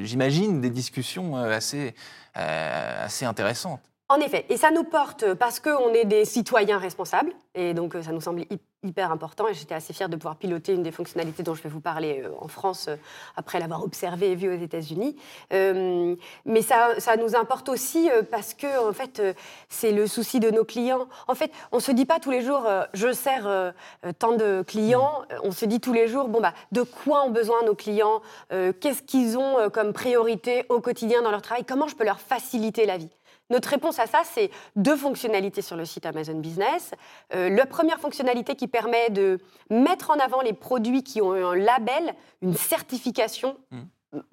j'imagine 0.03 0.61
des 0.61 0.69
discussions 0.69 1.35
assez, 1.35 1.95
assez 2.33 3.25
intéressantes. 3.25 3.81
En 4.09 4.21
effet, 4.21 4.45
et 4.47 4.55
ça 4.55 4.71
nous 4.71 4.85
porte 4.85 5.33
parce 5.33 5.59
qu'on 5.59 5.93
est 5.93 6.05
des 6.05 6.23
citoyens 6.23 6.77
responsables, 6.77 7.33
et 7.55 7.73
donc 7.73 7.93
ça 8.01 8.13
nous 8.13 8.21
semble 8.21 8.45
hyper 8.81 9.11
important, 9.11 9.49
et 9.49 9.53
j'étais 9.53 9.75
assez 9.75 9.91
fière 9.91 10.07
de 10.07 10.15
pouvoir 10.15 10.37
piloter 10.37 10.71
une 10.71 10.81
des 10.81 10.93
fonctionnalités 10.93 11.43
dont 11.43 11.55
je 11.55 11.61
vais 11.61 11.67
vous 11.67 11.81
parler 11.81 12.21
euh, 12.23 12.29
en 12.39 12.47
France, 12.47 12.87
euh, 12.87 12.95
après 13.35 13.59
l'avoir 13.59 13.83
observé 13.83 14.31
et 14.31 14.35
vu 14.35 14.47
aux 14.47 14.57
États-Unis. 14.57 15.17
Euh, 15.51 16.15
mais 16.45 16.61
ça, 16.61 16.91
ça, 16.99 17.17
nous 17.17 17.35
importe 17.35 17.67
aussi 17.67 18.09
parce 18.31 18.53
que, 18.53 18.87
en 18.87 18.93
fait, 18.93 19.21
c'est 19.67 19.91
le 19.91 20.07
souci 20.07 20.39
de 20.39 20.51
nos 20.51 20.63
clients. 20.63 21.07
En 21.27 21.35
fait, 21.35 21.51
on 21.73 21.77
ne 21.77 21.81
se 21.81 21.91
dit 21.91 22.05
pas 22.05 22.21
tous 22.21 22.31
les 22.31 22.41
jours, 22.41 22.65
je 22.93 23.11
sers 23.11 23.73
tant 24.19 24.37
de 24.37 24.63
clients, 24.65 25.23
on 25.43 25.51
se 25.51 25.65
dit 25.65 25.81
tous 25.81 25.93
les 25.93 26.07
jours, 26.07 26.29
bon, 26.29 26.39
bah, 26.39 26.53
de 26.71 26.83
quoi 26.83 27.25
ont 27.25 27.31
besoin 27.31 27.61
nos 27.63 27.75
clients, 27.75 28.21
qu'est-ce 28.49 29.01
qu'ils 29.01 29.37
ont 29.37 29.69
comme 29.69 29.91
priorité 29.91 30.65
au 30.69 30.79
quotidien 30.79 31.21
dans 31.21 31.31
leur 31.31 31.41
travail, 31.41 31.65
comment 31.65 31.87
je 31.87 31.95
peux 31.95 32.05
leur 32.05 32.21
faciliter 32.21 32.85
la 32.85 32.97
vie? 32.97 33.09
Notre 33.49 33.69
réponse 33.69 33.99
à 33.99 34.07
ça, 34.07 34.21
c'est 34.25 34.49
deux 34.75 34.97
fonctionnalités 34.97 35.61
sur 35.61 35.75
le 35.75 35.85
site 35.85 36.05
Amazon 36.05 36.39
Business. 36.39 36.91
Euh, 37.33 37.49
la 37.49 37.65
première 37.65 37.99
fonctionnalité 37.99 38.55
qui 38.55 38.67
permet 38.67 39.09
de 39.09 39.39
mettre 39.69 40.11
en 40.11 40.19
avant 40.19 40.41
les 40.41 40.53
produits 40.53 41.03
qui 41.03 41.21
ont 41.21 41.33
un 41.33 41.55
label, 41.55 42.13
une 42.41 42.55
certification. 42.55 43.57
Mmh 43.71 43.77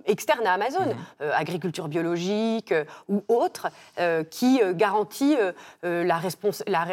externe 0.06 0.46
à 0.46 0.52
Amazon, 0.52 0.86
mhm. 0.86 0.96
euh, 1.22 1.32
agriculture 1.34 1.88
biologique 1.88 2.72
euh, 2.72 2.84
ou 3.08 3.24
autre, 3.28 3.68
euh, 3.98 4.22
qui 4.22 4.60
garantit 4.74 5.36
la 5.82 6.20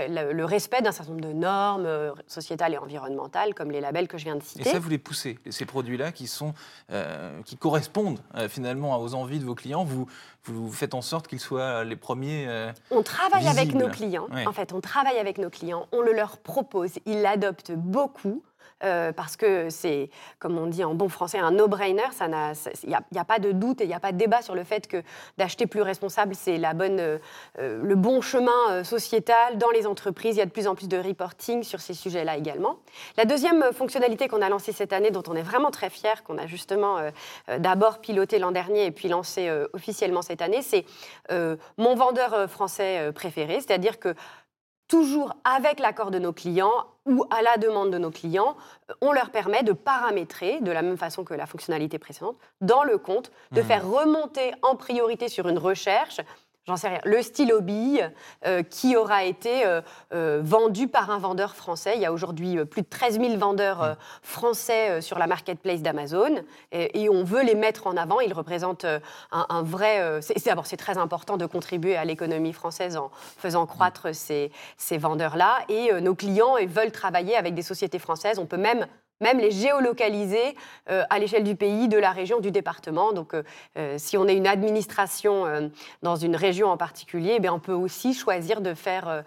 le 0.08 0.44
respect 0.44 0.82
d'un 0.82 0.92
certain 0.92 1.12
nombre 1.12 1.28
de 1.28 1.34
normes 1.34 2.14
sociétales 2.28 2.74
et 2.74 2.78
environnementales, 2.78 3.54
comme 3.54 3.72
les 3.72 3.82
labels 3.82 4.08
que 4.08 4.18
je 4.18 4.26
viens 4.26 4.36
de 4.36 4.44
citer. 4.44 4.68
Et 4.68 4.72
ça, 4.72 4.80
vous 4.80 4.90
les 4.90 4.98
poussez, 4.98 5.40
ces 5.50 5.66
produits-là 5.66 6.12
qui, 6.12 6.28
sont, 6.28 6.54
qui 7.46 7.58
correspondent 7.58 8.20
finalement 8.50 9.00
aux 9.00 9.14
envies 9.14 9.40
de 9.40 9.46
vos 9.46 9.56
clients, 9.56 9.84
vous, 9.84 10.08
vous 10.44 10.72
faites 10.72 10.94
en 10.94 11.02
sorte 11.02 11.28
qu'ils 11.28 11.40
soient 11.40 11.84
les 11.84 11.96
premiers. 11.96 12.72
on 12.90 13.04
travaille 13.04 13.48
avec 13.48 13.74
nos 13.74 13.90
clients, 13.90 14.28
en 14.46 14.54
fait, 14.54 14.74
on 14.74 14.82
travaille 14.82 15.18
avec 15.18 15.38
nos 15.38 15.50
clients, 15.50 15.88
on 15.92 16.02
le 16.02 16.14
leur 16.14 16.38
propose, 16.38 16.92
ils 17.06 17.22
l'adoptent 17.22 17.72
beaucoup. 17.72 18.44
Euh, 18.84 19.12
parce 19.12 19.38
que 19.38 19.70
c'est, 19.70 20.10
comme 20.40 20.58
on 20.58 20.68
dit 20.68 20.84
en 20.84 20.94
bon 20.96 21.10
français, 21.10 21.38
un 21.38 21.52
no-brainer. 21.52 22.02
Il 22.84 22.90
n'y 22.90 23.20
a, 23.20 23.26
pas 23.26 23.40
de 23.40 23.52
doute 23.52 23.82
et 23.82 23.84
il 23.84 23.88
n'y 23.88 23.94
a 23.94 24.00
pas 24.00 24.12
de 24.12 24.18
débat 24.18 24.42
sur 24.42 24.56
le 24.56 24.64
fait 24.64 24.88
que 24.88 25.04
d'acheter 25.38 25.68
plus 25.68 25.82
responsable, 25.82 26.34
c'est 26.36 26.58
la 26.58 26.74
bonne, 26.74 27.00
euh, 27.00 27.18
le 27.58 27.96
bon 27.96 28.22
chemin 28.22 28.52
euh, 28.72 28.84
sociétal 28.84 29.58
dans 29.58 29.70
les 29.70 29.86
entreprises. 29.86 30.36
Il 30.36 30.40
y 30.40 30.42
a 30.42 30.46
de 30.46 30.52
plus 30.52 30.68
en 30.68 30.76
plus 30.76 30.88
de 30.88 30.98
reporting 30.98 31.64
sur 31.64 31.80
ces 31.80 31.94
sujets-là 31.94 32.38
également. 32.38 32.78
La 33.18 33.26
deuxième 33.26 33.72
fonctionnalité 33.74 34.28
qu'on 34.28 34.42
a 34.42 34.50
lancée 34.50 34.72
cette 34.72 34.94
année, 34.94 35.12
dont 35.12 35.24
on 35.28 35.36
est 35.36 35.42
vraiment 35.42 35.72
très 35.72 35.90
fier, 35.90 36.24
qu'on 36.24 36.38
a 36.38 36.48
justement 36.48 36.98
d'abord 37.60 38.00
piloté 38.00 38.40
l'an 38.40 38.52
dernier 38.52 38.86
et 38.86 38.92
puis 38.92 39.08
lancé 39.08 39.50
officiellement 39.74 40.22
cette 40.22 40.42
année, 40.42 40.62
c'est 40.62 40.86
mon 41.78 41.96
vendeur 41.96 42.50
français 42.50 43.12
préféré. 43.14 43.56
C'est-à-dire 43.56 44.00
que 44.00 44.16
toujours 44.88 45.34
avec 45.44 45.80
l'accord 45.80 46.12
de 46.12 46.20
nos 46.20 46.34
clients 46.34 46.86
ou 47.06 47.26
à 47.30 47.42
la 47.42 47.58
demande 47.58 47.92
de 47.92 47.98
nos 47.98 48.12
clients, 48.12 48.56
euh, 48.90 48.94
on 49.02 49.12
leur 49.12 49.32
permet 49.32 49.64
de 49.64 49.74
paramétrer, 49.74 50.60
de 50.62 50.72
la 50.72 50.82
même 50.82 50.98
façon 50.98 51.24
que 51.24 51.34
la 51.34 51.46
fonctionnalité 51.46 52.00
précédente, 52.00 52.38
dans 52.62 52.84
le 52.84 52.98
compte, 52.98 53.32
de 53.52 53.62
mmh. 53.62 53.66
faire 53.66 53.90
remonter 53.90 54.54
en 54.62 54.76
priorité 54.76 55.30
sur 55.30 55.48
une 55.48 55.58
recherche 55.58 56.22
j'en 56.68 56.78
sais 56.78 56.90
rien, 56.90 57.00
le 57.04 57.22
stylo 57.22 57.62
bille 57.62 58.08
euh, 58.46 58.64
qui 58.64 58.96
aura 58.96 59.24
été 59.24 59.66
euh, 59.66 59.82
euh, 60.14 60.42
vendu 60.44 60.88
par 60.88 61.10
un 61.10 61.18
vendeur 61.18 61.56
français. 61.56 61.94
Il 61.96 62.02
y 62.02 62.06
a 62.06 62.14
aujourd'hui 62.14 62.64
plus 62.66 62.82
de 62.84 62.88
13 62.88 63.20
000 63.20 63.38
vendeurs 63.38 63.84
mmh. 63.84 63.96
français 64.22 65.02
sur 65.02 65.18
la 65.18 65.28
marketplace 65.28 65.82
d'Amazon 65.82 66.44
et, 66.72 67.10
on 67.10 67.24
veut 67.24 67.44
les 67.44 67.56
mettre 67.56 67.88
en 67.88 67.98
avant. 67.98 68.20
Ils 68.22 68.34
représentent 68.34 68.86
un, 69.32 69.64
vrai. 69.64 70.22
D'abord, 70.46 70.66
c'est 70.66 70.78
très 70.78 70.98
important 70.98 71.36
de 71.36 71.46
contribuer 71.46 71.98
à 71.98 72.06
l'économie 72.06 72.54
française 72.54 72.96
en 72.96 73.12
faisant 73.14 73.66
croître 73.66 74.16
ces, 74.16 74.52
ces 74.78 74.98
vendeurs-là. 74.98 75.60
Et 75.68 75.92
nos 76.00 76.16
clients 76.16 76.56
veulent 76.68 76.92
travailler 76.92 77.36
avec 77.36 77.54
des 77.54 77.62
sociétés 77.64 78.00
françaises. 78.00 78.40
On 78.40 78.46
peut 78.46 78.58
même 78.58 78.88
même 79.22 79.40
les 79.40 79.52
géolocaliser 79.52 80.58
euh, 80.90 81.04
à 81.10 81.20
l'échelle 81.20 81.44
du 81.44 81.56
pays, 81.56 81.88
de 81.88 81.98
la 81.98 82.12
région, 82.12 82.40
du 82.40 82.52
département. 82.52 83.14
Donc, 83.14 83.34
euh, 83.34 83.44
euh, 83.78 83.96
si 83.98 84.18
on 84.18 84.28
est 84.28 84.36
une 84.36 84.48
administration 84.48 85.72
dans 86.02 86.16
une 86.16 86.36
région 86.36 86.70
en 86.70 86.78
particulier, 86.78 87.38
eh 87.42 87.50
on 87.50 87.60
peut 87.60 87.74
aussi 87.74 88.14
choisir 88.14 88.62
de 88.62 88.74
faire 88.74 89.24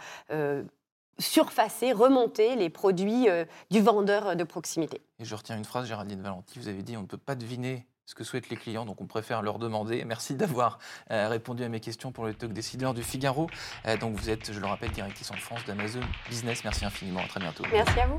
surfacer, 1.19 1.93
remonter 1.93 2.57
les 2.57 2.69
produits 2.69 3.29
du 3.71 3.81
vendeur 3.81 4.35
de 4.35 4.45
proximité. 4.45 5.01
Et 5.21 5.25
je 5.25 5.35
retiens 5.35 5.57
une 5.57 5.65
phrase, 5.65 5.87
Géraldine 5.87 6.21
Valenti, 6.21 6.59
vous 6.59 6.69
avez 6.69 6.83
dit 6.83 6.97
on 6.97 7.03
ne 7.03 7.07
peut 7.07 7.17
pas 7.17 7.37
deviner 7.37 7.87
ce 8.07 8.15
que 8.15 8.25
souhaitent 8.25 8.49
les 8.49 8.57
clients, 8.57 8.85
donc 8.85 9.01
on 9.01 9.07
préfère 9.07 9.43
leur 9.43 9.59
demander. 9.59 10.05
Merci 10.05 10.35
d'avoir 10.35 10.79
répondu 11.09 11.63
à 11.63 11.69
mes 11.69 11.81
questions 11.81 12.11
pour 12.11 12.25
le 12.25 12.35
talk 12.35 12.53
décideur 12.53 12.95
du 12.95 13.03
Figaro. 13.03 13.49
donc 14.01 14.17
vous 14.17 14.31
êtes, 14.31 14.53
je 14.53 14.59
le 14.59 14.67
rappelle, 14.67 14.91
directrice 14.91 15.31
en 15.31 15.37
France 15.37 15.65
d'Amazon 15.65 16.01
Business. 16.29 16.65
Merci 16.65 16.85
infiniment, 16.85 17.21
à 17.21 17.29
très 17.29 17.41
bientôt. 17.41 17.65
Merci 17.73 18.01
à 18.01 18.07
vous. 18.07 18.19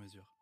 mesure. 0.01 0.40